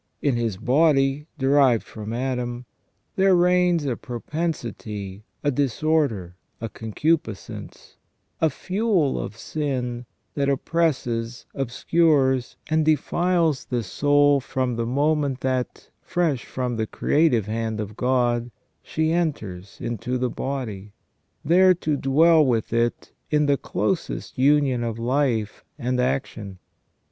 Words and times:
In 0.19 0.35
his 0.35 0.57
body, 0.57 1.27
derived 1.37 1.83
from 1.85 2.11
Adam, 2.11 2.65
there 3.17 3.35
reigns 3.35 3.85
a 3.85 3.95
propensity, 3.95 5.25
a 5.43 5.51
disorder, 5.51 6.37
a 6.59 6.69
concupiscence, 6.69 7.97
a 8.41 8.49
fuel 8.49 9.19
of 9.19 9.37
sin 9.37 10.07
that 10.33 10.49
oppresses, 10.49 11.45
obscures, 11.53 12.55
and 12.67 12.83
defiles 12.83 13.65
the 13.65 13.83
soul 13.83 14.39
from 14.39 14.75
the 14.75 14.87
moment 14.87 15.41
that, 15.41 15.91
fresh 16.01 16.45
from 16.45 16.77
the 16.77 16.87
creative 16.87 17.45
hand 17.45 17.79
of 17.79 17.95
God, 17.95 18.49
she 18.81 19.11
enters 19.11 19.77
into 19.79 20.17
the 20.17 20.31
body, 20.31 20.93
there 21.45 21.75
to 21.75 21.95
dwell 21.95 22.43
with 22.43 22.73
it 22.73 23.13
in 23.29 23.45
the 23.45 23.55
closest 23.55 24.35
union 24.39 24.83
of 24.83 24.97
life 24.97 25.63
and 25.77 25.99
action. 25.99 26.57